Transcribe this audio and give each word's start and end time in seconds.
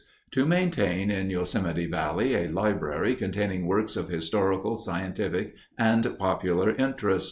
To 0.31 0.47
maintain 0.47 1.11
in 1.11 1.29
Yosemite 1.29 1.85
Valley 1.85 2.33
a 2.33 2.47
library 2.47 3.13
containing 3.15 3.67
works 3.67 3.95
of 3.95 4.09
historical, 4.09 4.75
scientific, 4.75 5.53
and 5.77 6.17
popular 6.17 6.71
interest. 6.71 7.19